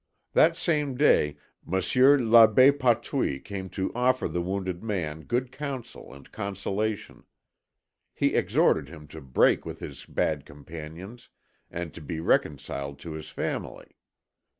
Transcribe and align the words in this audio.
That 0.33 0.57
same 0.57 0.97
day 0.97 1.37
Monsieur 1.63 2.17
l'Abbé 2.17 2.71
Patouille 2.79 3.37
came 3.39 3.69
to 3.69 3.93
offer 3.93 4.27
the 4.27 4.41
wounded 4.41 4.81
man 4.81 5.21
good 5.25 5.51
counsel 5.51 6.11
and 6.11 6.31
consolation. 6.31 7.23
He 8.11 8.33
exhorted 8.33 8.89
him 8.89 9.07
to 9.09 9.21
break 9.21 9.63
with 9.63 9.77
his 9.77 10.05
bad 10.05 10.43
companions 10.43 11.29
and 11.69 11.93
to 11.93 12.01
be 12.01 12.19
reconciled 12.19 12.97
to 13.01 13.11
his 13.11 13.29
family. 13.29 13.95